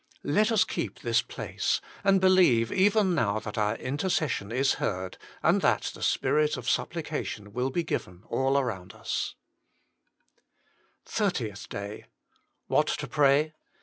[0.23, 5.61] Let us keep this place, and believe even now that our intercession is heard, and
[5.61, 9.35] that the Spirit of Supplication will be given all around us.
[11.05, 12.09] SPECIAL PETITIONS PRAY WITHOUT CEASING THIRTIETH DAY
[12.67, 13.51] WHAT TO PRAT.